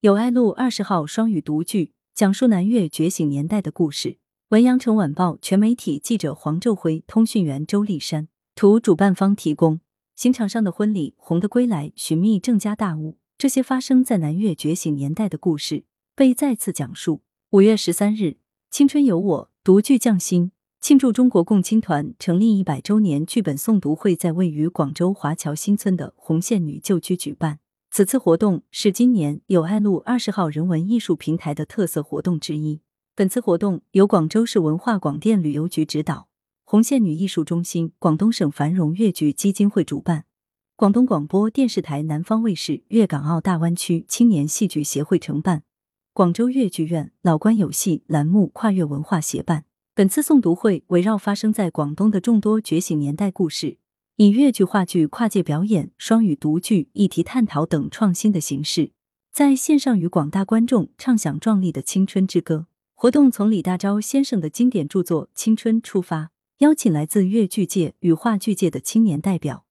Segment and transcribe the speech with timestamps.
[0.00, 4.18] 友爱路二十号双语读剧，讲述南越觉醒年代的故事。
[4.50, 8.28] 文阳城晚报全媒体记者黄昼辉，通讯员周丽珊。
[8.54, 9.80] 图主办方提供。
[10.14, 15.82] 刑场上的婚礼，红的归来，寻觅郑家大屋，这些发生在南越觉醒年代的故事
[16.14, 17.22] 被再次讲述。
[17.50, 18.36] 五月十三日，
[18.70, 27.58] 青春有我读剧匠心，庆祝中国共青团成立一百周年剧本诵读会在位于广州华侨新村的红线女旧居举办。
[27.90, 32.80] 此次活动是今年友爱路二十号人文艺术平台的特色活动之一。
[33.16, 36.28] 本次活动由广州市文化广电旅游局指导，
[36.64, 40.26] 红线女艺术中心、广东省繁荣粤剧基金会主办，
[40.76, 45.64] 广东广播电视台南方卫视粤港澳大湾区青年戏剧协会承办，
[46.12, 49.64] 广州粤剧院老关有戏栏目跨越文化协办。
[49.94, 53.78] 本次诵读会围绕发生在广东的众多觉醒年代故事。
[54.20, 58.90] 以粤剧、话剧跨界表演、双语独剧、议题探讨等创新的形式，
[59.30, 62.66] 在线上与广大观众畅享壮丽的青春之歌。
[62.96, 69.64] 活动从李大钊先生的经典著作《青春》出发，邀请来自粤剧界与话剧界的青年代表，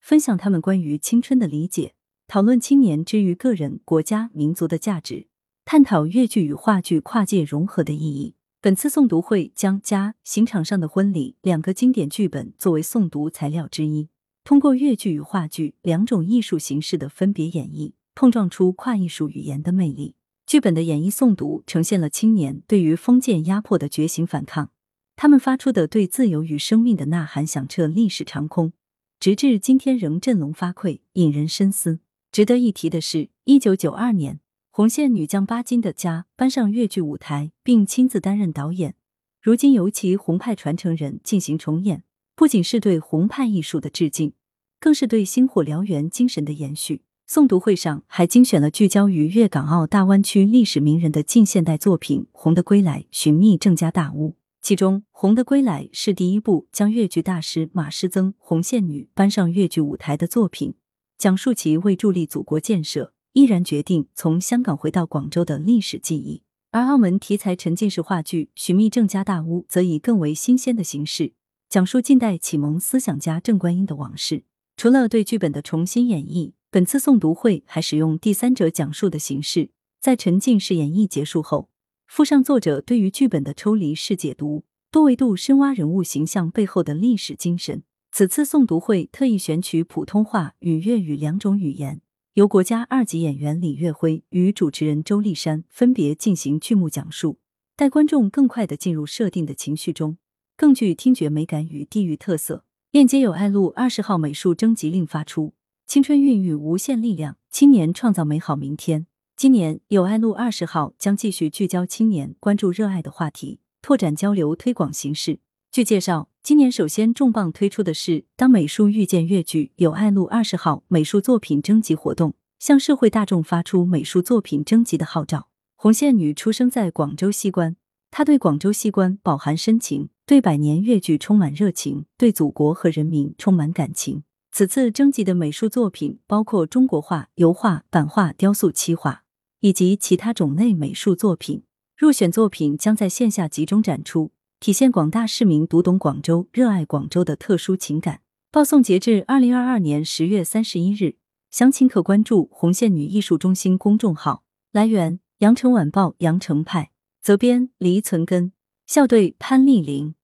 [0.00, 1.94] 分享他们关于青春的理解，
[2.26, 5.28] 讨论青年之于个人、国家、民族的价值，
[5.64, 8.34] 探讨粤剧与话剧跨界融合的意义。
[8.64, 14.08] 本次诵读会将《家刑场上的婚礼》两个经典剧本作为诵读材料之一，
[14.42, 20.14] 通过粤剧与话剧两种艺术形式的分别演绎，碰撞出跨艺术语言的魅力。
[20.46, 24.70] 剧本的演绎诵读呈现了青年对于封建压迫的觉醒反抗，
[25.14, 28.72] 他们发出的对自由与生命的呐喊响彻历史长空，
[29.20, 31.98] 直至今天仍振聋发聩，引人深思。
[32.32, 34.40] 值得一提的是，一九九二年。
[34.76, 38.96] 红线女将巴金的家搬上越剧舞台，并亲自担任导演。
[39.40, 42.02] 如今由其红派传承人进行重演，
[42.34, 44.32] 不仅是对红派艺术的致敬，
[44.80, 47.02] 更是对星火燎原精神的延续。
[47.30, 54.34] 诵读会上还精选了聚焦于粤港澳大湾区历史名人的近现代作品《红的归来》，寻觅郑家大屋。
[54.60, 60.74] 其中，《红的归来》是第一部将越剧大师马师曾红线女搬上越剧舞台的作品，
[61.16, 63.13] 讲述其为助力祖国建设。
[63.34, 71.32] 毅然决定从香港回到广州的历史记忆，而澳门题材沉浸式话剧《寻觅郑家大屋》则以更为新鲜的形式，
[71.68, 74.44] 讲述近代启蒙思想家郑观音的往事。
[74.76, 81.68] 除了对剧本的重新演绎，本次诵读会还使用第三者讲述的形式，在沉浸式演绎结束后，
[82.06, 84.62] 附上作者对于剧本的抽离式解读，
[84.92, 87.82] 多维度深挖人物形象背后的历史精神。
[88.12, 92.00] 此次诵读会特意选取普通话与粤语两种语言。
[92.34, 97.38] 由国家二级演员李月辉与主持人周丽珊分别进行剧目讲述，
[97.76, 100.18] 带观众更快的进入设定的情绪中，
[100.56, 102.64] 更具听觉美感与地域特色。
[102.90, 105.54] 链接友爱路二十号美术征集令发出，
[105.86, 109.06] 青春孕育无限力量，青年创造美好明天。
[109.36, 115.38] 今年友爱路二十号将继续聚焦青年关注热爱的话题，拓展交流推广形式。
[115.70, 116.33] 据介绍。
[116.44, 125.48] 今年首先重磅推出的是“当美术遇见粤剧”友爱路二十号美术作品征集活动，向社会大众发出美术作品征集的号召。
[125.74, 127.76] 红线女出生在广州西关，
[128.10, 134.22] 她对广州西关饱含深情，对百年粤剧充满热情，对祖国和人民充满感情。
[134.52, 139.24] 此次征集的美术作品包括中国画、油画、版画、雕塑、漆画
[139.60, 141.62] 以及其他种类美术作品。
[141.96, 144.32] 入选作品将在线下集中展出。
[144.60, 148.20] 体现广大市民读懂广州、热爱广州的特殊情感。
[148.50, 151.16] 报送截至二零二二年十月三十一日，
[151.50, 154.44] 详情可关注红线女艺术中心公众号。
[154.72, 158.52] 来源：羊城晚报羊城派，责编：黎存根，
[158.86, 160.14] 校对：潘丽玲。